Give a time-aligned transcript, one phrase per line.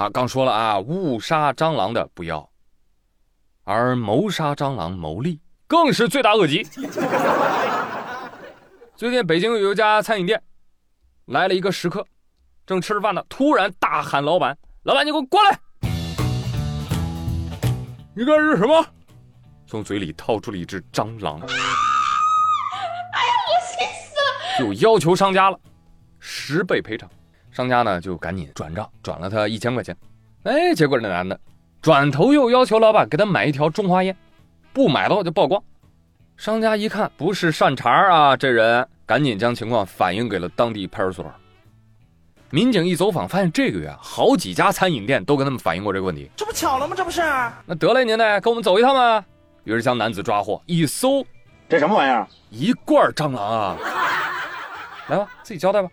[0.00, 2.48] 啊，刚说了啊，误杀蟑螂的不要，
[3.64, 6.62] 而谋杀蟑螂牟利更是罪大恶极。
[8.96, 10.42] 最近北京有一家餐饮店，
[11.26, 12.02] 来了一个食客，
[12.64, 15.60] 正吃着饭呢，突然大喊：“老板，老板，你给我过来！
[18.16, 18.82] 你这是什么？”
[19.68, 21.38] 从嘴里掏出了一只蟑螂。
[21.40, 24.16] 哎呀，我气死
[24.64, 24.66] 了！
[24.66, 25.60] 就要求商家了，
[26.18, 27.06] 十倍赔偿。
[27.50, 29.96] 商家呢就赶紧转账，转了他一千块钱。
[30.44, 31.38] 哎，结果这男的
[31.82, 34.16] 转头又要求老板给他买一条中华烟，
[34.72, 35.62] 不买的话就曝光。
[36.36, 41.24] 商家一看不是善茬啊，这人赶紧将情况反映给了当地派出所。
[42.50, 46.30] 民警一走访，发现这个月好几家餐饮店都跟他们反映过这个问题。
[46.34, 46.94] 这不巧了吗？
[46.96, 47.20] 这不是？
[47.66, 49.24] 那得嘞，您呢，跟我们走一趟吧。
[49.64, 51.24] 于是将男子抓获，一搜，
[51.68, 52.26] 这什么玩意儿？
[52.48, 53.76] 一罐蟑螂啊！
[55.08, 55.88] 来吧，自己交代吧。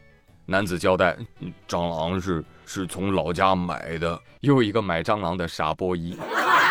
[0.49, 1.13] 男子交代
[1.67, 6.17] ：“蟑螂是是从老家买的。”又一个买蟑螂的傻波一，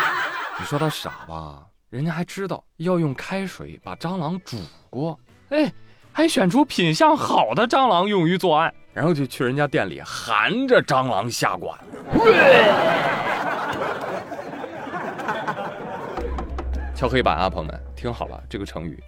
[0.59, 1.61] 你说他傻吧？
[1.91, 4.57] 人家还知道要用开水把蟑螂煮
[4.89, 5.71] 过，哎，
[6.11, 11.79] 还选出品相好的蟑螂用于作案，然后就去人家店里含着蟑螂下馆。
[16.95, 18.99] 敲黑板啊，朋友们，听好了，这个成语。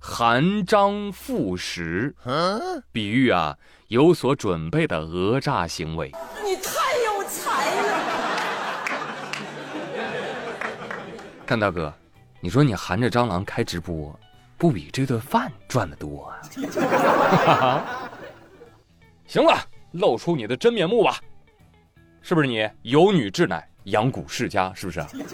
[0.00, 2.14] 含章赋食，
[2.92, 3.56] 比喻啊
[3.88, 6.12] 有所准备的讹诈行为。
[6.44, 7.98] 你太有才了！
[11.44, 11.92] 干大哥，
[12.40, 14.18] 你说你含着蟑螂开直播，
[14.56, 17.84] 不比这顿饭赚的多啊？
[19.26, 19.58] 行了，
[19.92, 21.18] 露出你的真面目吧，
[22.22, 24.72] 是不是你有女至乃养蛊世家？
[24.74, 25.04] 是不是？
[25.12, 25.24] 你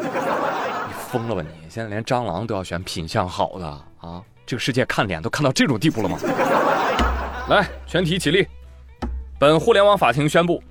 [1.11, 1.69] 疯了吧你？
[1.69, 3.67] 现在连蟑螂都要选品相好的
[4.01, 4.23] 啊？
[4.47, 6.19] 这个世界看脸都看到这种地步了吗？
[7.49, 8.47] 来，全体起立。
[9.39, 10.63] 本互联网法庭宣布，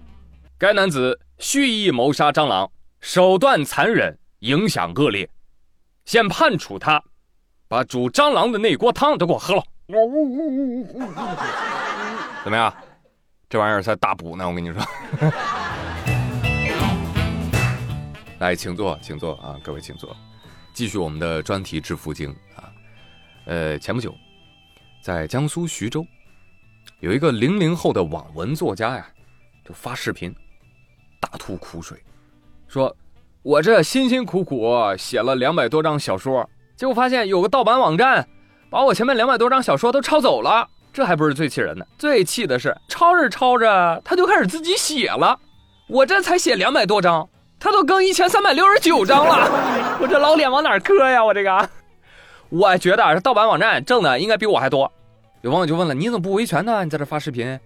[0.57, 2.69] 该男子蓄意谋杀蟑螂，
[3.01, 5.29] 手段残忍，影响恶劣，
[6.05, 7.03] 现判处他
[7.67, 9.63] 把煮蟑螂的那锅汤都给我喝了。
[12.43, 12.73] 怎么样？
[13.49, 14.81] 这玩意儿才大补呢，我跟你说。
[18.39, 20.15] 来，请坐，请坐啊，各位请坐。
[20.73, 22.72] 继续我们的专题致富经啊。
[23.45, 24.15] 呃，前不久，
[25.03, 26.05] 在江苏徐州，
[27.01, 29.05] 有一个零零后的网文作家呀，
[29.65, 30.33] 就发视频，
[31.19, 32.01] 大吐苦水，
[32.69, 32.95] 说
[33.43, 38.25] ：“我这辛辛苦苦写了两百多张小说，结果发现有个盗版网站，
[38.69, 40.65] 把我前面两百多张小说都抄走了。
[40.93, 45.37] 这还不是最气人的，最气的是抄着抄着，他就开始自己写了。
[45.89, 47.27] 我这才写两百多张，
[47.59, 49.97] 他都更一千三百六十九张了。
[49.99, 51.25] 我这老脸往哪磕呀？
[51.25, 51.69] 我这个。”
[52.53, 54.91] 我觉得这盗版网站挣的应该比我还多。
[55.41, 56.83] 有网友就问了：“你怎么不维权呢？
[56.83, 57.59] 你在这发视频？”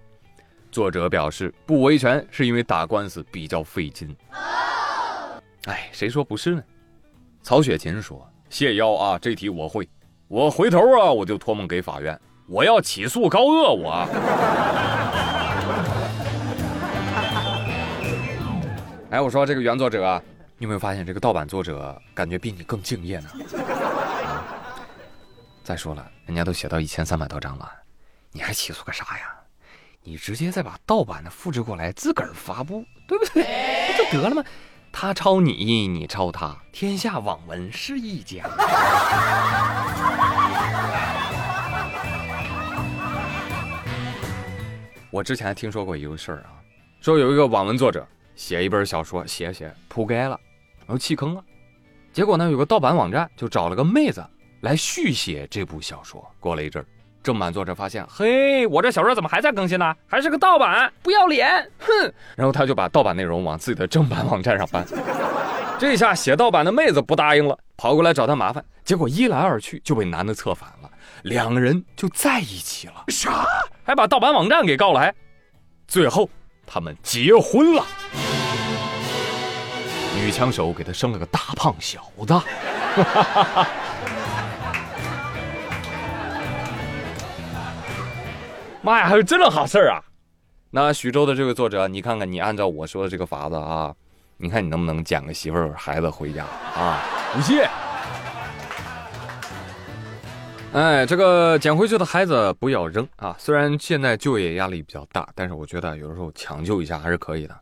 [0.72, 4.16] 作者表示：“不维权是因为打官司比较费劲。”
[5.68, 6.64] 哎，谁说不是呢？
[7.44, 9.86] 曹雪芹说：“谢邀啊，这题我会。
[10.30, 13.74] 我回头啊，我就托梦给法院，我要起诉高鄂。
[13.74, 14.08] 我。
[19.12, 20.24] 哎，我说这个原作者，
[20.58, 23.28] 你有没有发现这个盗版作者感觉比你更敬业呢？
[25.68, 27.70] 再说了，人家都写到一千三百多章了，
[28.32, 29.36] 你还起诉个啥呀？
[30.02, 33.44] 你直接再把盗版的复制过来，自个儿发布，对不对？
[33.92, 34.42] 不就得了吗？
[34.94, 38.46] 他抄你，你抄他，天下网文是一家。
[45.12, 46.64] 我之前听说过一个事儿啊，
[47.02, 50.40] 说有一个网文作者写一本小说，写写铺盖了，
[50.80, 51.44] 然后弃坑了，
[52.14, 54.26] 结果呢，有个盗版网站就找了个妹子。
[54.62, 56.26] 来续写这部小说。
[56.40, 56.86] 过了一阵儿，
[57.24, 59.96] 正版作者发现，嘿，我这小说怎么还在更新呢？
[60.08, 61.70] 还是个盗版，不要脸！
[61.80, 62.14] 哼！
[62.36, 64.86] 然后他就把盗版内容往自己的正版网站上搬。
[65.80, 68.64] 这下写盗版的妹子不答应了，跑过来找他麻烦。
[68.84, 70.90] 结果一来二去就被男的策反了，
[71.24, 73.04] 两个人就在一起了。
[73.10, 73.46] 啥？
[73.84, 75.14] 还把盗版网站给告来？
[75.88, 76.30] 最后
[76.66, 77.86] 他们结婚了。
[80.16, 82.34] 女枪手给他生了个大胖小子。
[88.88, 90.00] 妈呀，还有这种好事儿啊！
[90.72, 93.94] 那徐州的这位作者，你看看，你按照我说的这个法子啊，
[94.38, 97.02] 你看你能不能捡个媳妇儿孩子回家啊？
[97.34, 97.60] 不信。
[100.72, 103.36] 哎，这个捡回去的孩子不要扔啊！
[103.38, 107.54] 虽然现在就业压力比较大，但是我觉得有的时候抢救一下还是可以的。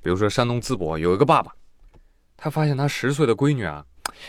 [0.00, 1.50] 比如说山东淄博有一个爸爸，
[2.36, 3.84] 他发现他十岁的闺女啊，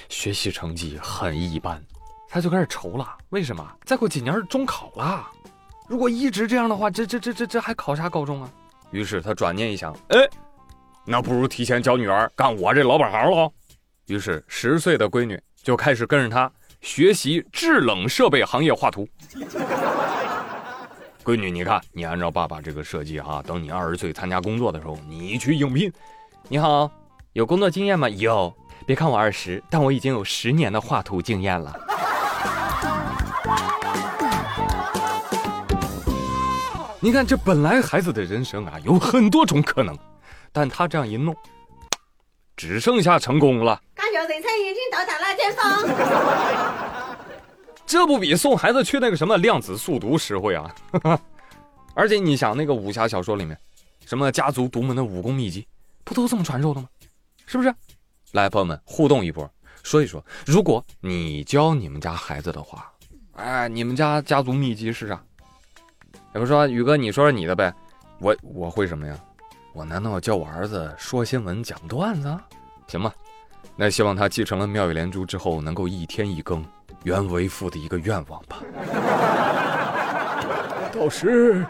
[0.08, 1.80] 学习成绩很一般，
[2.28, 3.18] 他就开始愁了。
[3.30, 3.64] 为什么？
[3.86, 5.30] 再过几年中考了。
[5.90, 8.50] 如果一直这样的话，这这这这这还考啥高中啊？
[8.92, 10.20] 于是他转念一想，哎，
[11.04, 13.52] 那不如提前教女儿干我这老本行喽。
[14.06, 16.52] 于是十岁的闺女就开始跟着他
[16.82, 19.08] 学习制冷设备行业画图。
[21.26, 25.92] 闺女，你看，你按照爸爸这个设计哈，等你二十岁参加工作的时候，你去应聘。
[26.48, 26.90] 你好，
[27.34, 28.08] 有工作经验吗？
[28.10, 28.56] 有。
[28.86, 31.89] 别看我二十，但我已经有十年的画图经验了。
[37.02, 39.98] 你看，这本来孩子的人生啊，有很多种可能，
[40.52, 41.34] 但他这样一弄，
[42.58, 43.82] 只剩下成功了。
[43.96, 47.16] 感觉人生已经到达了巅峰。
[47.86, 50.76] 这不比送孩子去那个什么量子速读实惠啊！
[51.96, 53.58] 而且你想，那个武侠小说里面，
[54.06, 55.66] 什么家族独门的武功秘籍，
[56.04, 56.90] 不都这么传授的吗？
[57.46, 57.74] 是不是？
[58.34, 59.50] 来，朋友们互动一波，
[59.84, 62.92] 说一说，如果你教你们家孩子的话，
[63.36, 65.24] 哎，你们家家族秘籍是啥？
[66.32, 67.74] 比如说，宇哥，你说说你的呗。
[68.20, 69.18] 我我会什么呀？
[69.74, 72.38] 我难道要教我儿子说新闻、讲段子？
[72.88, 73.14] 行吧，
[73.76, 76.66] 那希望他继承了妙语连珠之后，能够一天一更，
[77.04, 78.58] 原为父的一个愿望吧。
[80.92, 81.66] 到时，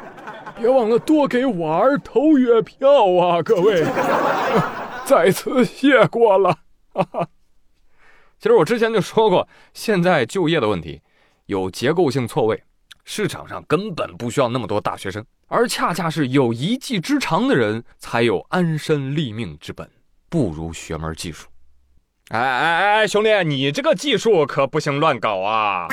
[0.57, 3.85] 别忘了多给我儿投月票啊，各位。
[5.05, 6.57] 再次谢过了。
[8.39, 11.01] 其实我之前就说过，现在就业的问题
[11.45, 12.63] 有结构性错位，
[13.11, 19.89] 市场上根本不需要那么多大学生，而恰恰是有一技之长的人才有安身立命之本。
[20.29, 21.47] 不如学门技术。
[22.27, 25.87] 哎哎哎，兄弟，你这个技术可不行乱搞啊！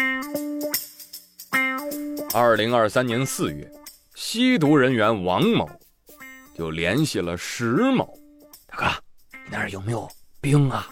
[2.35, 3.67] 二零二三年四月，
[4.15, 5.67] 吸毒人员王某
[6.55, 8.15] 就联系了石某，
[8.67, 8.85] 大哥。
[9.33, 10.07] 你那儿有没有
[10.43, 10.87] 冰啊？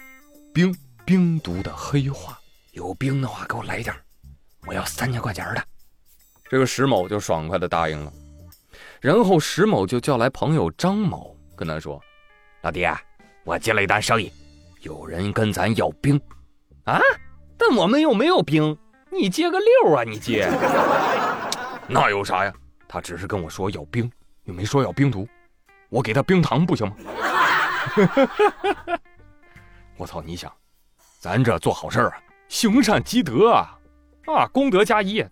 [0.55, 0.75] 冰
[1.05, 2.41] 冰毒的黑话，
[2.73, 3.95] 有冰的话给我来点
[4.67, 5.63] 我要三千块钱的。
[6.49, 8.13] 这个石某就爽快的答应了。
[9.01, 12.01] 然后石某就叫来朋友张某，跟他说
[12.63, 13.01] ：“老弟，啊
[13.45, 14.33] 我接了一单生意，
[14.81, 16.21] 有人跟咱要冰
[16.85, 16.99] 啊，
[17.59, 18.77] 但我们又没有冰，
[19.11, 20.05] 你接个六啊？
[20.05, 20.49] 你接？
[21.87, 22.53] 那有啥呀？
[22.89, 24.11] 他只是跟我说要冰，
[24.45, 25.29] 又没说要冰毒，
[25.91, 26.97] 我给他冰糖不行吗？”
[29.97, 30.23] 我操！
[30.23, 30.51] 你想，
[31.21, 32.19] 咱这做好事啊，
[32.49, 33.79] 行善积德啊，
[34.27, 35.25] 啊，功德加一。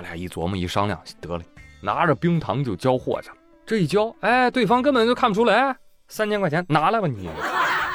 [0.00, 1.42] 俩一琢磨，一商量，得了，
[1.80, 3.36] 拿着冰糖就交货去了。
[3.66, 5.76] 这一交，哎，对方根本就看不出来，
[6.08, 7.30] 三千块钱拿来吧你。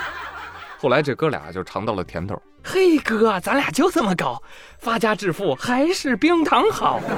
[0.80, 2.42] 后来这哥俩就尝到了甜头。
[2.63, 4.42] 嘿哥，咱俩就这么搞，
[4.80, 7.00] 发家致富还是冰糖好。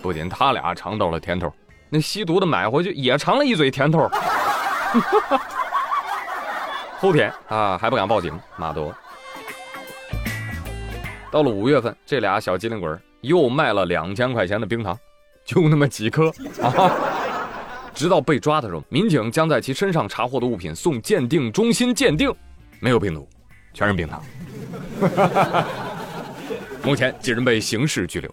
[0.00, 1.52] 不仅他俩尝到了甜头。
[1.88, 4.10] 那吸毒的买回去也尝了一嘴甜头，
[6.98, 8.92] 后天啊还不敢报警，妈多。
[11.32, 14.94] 到了五月份，这俩小机灵鬼又卖了两千块钱的冰糖，
[15.46, 16.28] 就那么几颗
[16.60, 16.94] 啊！
[17.94, 22.30] 直到被抓的时候，民警将在其身上查获的物品送鉴定中心鉴定，
[22.80, 23.26] 没有病毒，
[23.72, 24.22] 全是冰糖。
[26.84, 28.30] 目前几人被刑事拘留。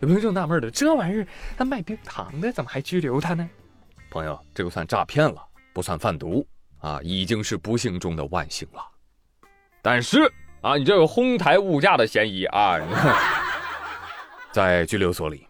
[0.00, 1.26] 有朋友就纳闷了，这玩意儿
[1.56, 3.48] 他卖冰糖的，怎么还拘留他呢？
[4.10, 5.42] 朋友，这个算诈骗了，
[5.72, 6.46] 不算贩毒
[6.80, 8.82] 啊，已经是不幸中的万幸了。
[9.80, 10.30] 但是
[10.64, 12.78] 啊，你这有哄抬物价的嫌疑啊！
[14.50, 15.46] 在拘留所里，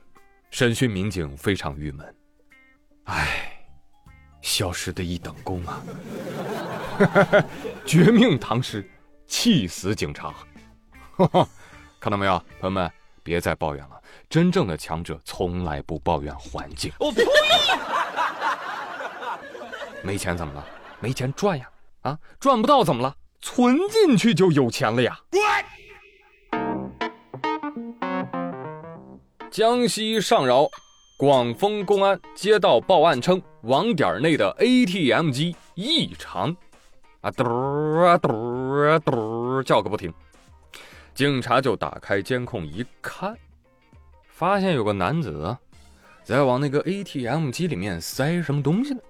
[0.51, 2.15] 审讯民警非常郁闷，
[3.05, 3.57] 唉，
[4.43, 5.81] 消失的一等功啊！
[7.87, 8.85] 绝命唐诗，
[9.29, 10.35] 气死警察！
[12.01, 12.91] 看到没有，朋友们，
[13.23, 14.03] 别再抱怨了。
[14.29, 16.91] 真正的强者从来不抱怨环境。
[16.99, 17.25] 我呸！
[20.03, 20.67] 没钱怎么了？
[20.99, 21.71] 没钱赚呀！
[22.03, 23.15] 啊，赚不到怎么了？
[23.45, 25.21] 存进去就有钱了呀！
[29.51, 30.67] 江西上饶
[31.19, 36.57] 广丰公安接到报案称，网点内的 ATM 机异常，
[37.21, 37.45] 啊嘟
[38.01, 38.33] 啊嘟
[38.89, 40.11] 啊嘟叫个不停。
[41.15, 43.37] 警察就打开监控一看。
[44.27, 45.55] 发现有个男子
[46.25, 49.01] 在往那个 ATM 机里面塞什么东西呢？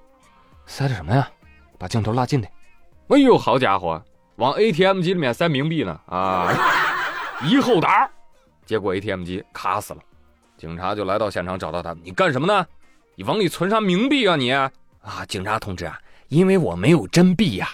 [0.66, 1.30] 塞的什么呀？
[1.78, 2.52] 把镜头拉近点。
[3.08, 4.02] 哎呦，好家伙，
[4.36, 5.98] 往 ATM 机里面塞冥币呢！
[6.06, 6.52] 啊，
[7.44, 8.10] 一后打，
[8.66, 10.00] 结果 ATM 机卡死了。
[10.56, 12.66] 警察就来到现场找到他，你干什么呢？
[13.14, 14.50] 你往里存啥冥币啊你？
[14.52, 14.70] 啊，
[15.28, 15.96] 警察同志啊，
[16.28, 17.68] 因为我没有真币呀。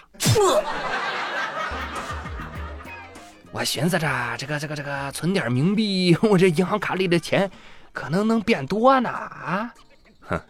[3.52, 7.50] 我寻思着，这个、这个、这个，存点冥币，我这银行卡里的钱
[7.92, 9.08] 可能能变多呢。
[9.08, 9.72] 啊，
[10.20, 10.40] 哼，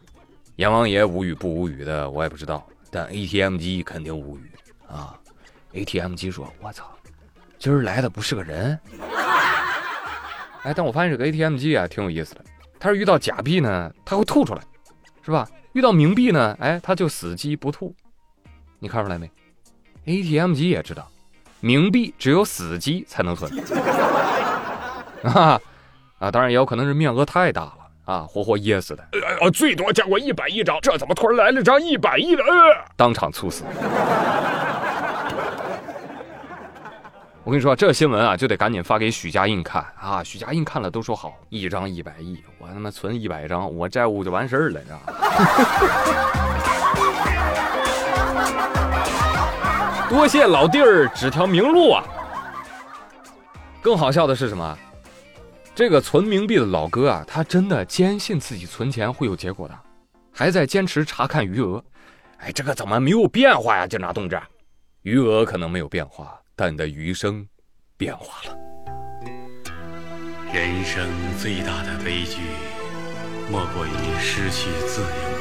[0.57, 2.67] 阎王爷无语不无语的，我也不知道。
[2.90, 4.50] 但 ATM 机肯定无语
[4.88, 5.14] 啊。
[5.72, 6.84] ATM 机说：“我操，
[7.58, 8.78] 今儿来的不是个人。”
[10.62, 12.44] 哎，但我发现这个 ATM 机啊，挺有意思的。
[12.78, 14.60] 它是遇到假币呢，它会吐出来，
[15.24, 15.48] 是吧？
[15.72, 17.94] 遇到冥币呢，哎，它就死机不吐。
[18.78, 19.30] 你看出来没
[20.06, 21.08] ？ATM 机也知道，
[21.62, 23.50] 冥币只有死机才能存。
[25.22, 25.60] 啊
[26.18, 29.08] 啊，当然也有可能是面额太大了啊，活活噎死的，
[29.40, 32.42] 呃，最多见过一百亿张，这怎么突然来了张一百亿的？
[32.42, 33.64] 呃，当场猝死。
[37.42, 40.23] 我跟你说，这新闻啊，就得赶紧发给许家印看啊！
[40.23, 45.12] 许家印看了都说好，一张一百亿，我他妈存一百张，我债务就完事儿了，知道吧？
[50.11, 52.04] 多谢老弟儿指条明路啊！
[53.80, 54.78] 更好笑的是什么？
[55.75, 59.75] 这个存冥币的老哥啊，他真的坚信自己存钱会有结果的，
[60.30, 61.82] 还在坚持查看余额。
[62.37, 64.38] 哎，这个怎么没有变化呀，警察同志？
[65.02, 66.39] 余额可能没有变化。
[66.62, 67.49] 但的余生
[67.97, 68.55] 变化了。
[70.52, 72.43] 人生最大的悲剧，
[73.50, 75.39] 莫过于失去自由。